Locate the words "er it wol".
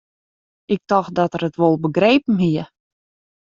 1.35-1.75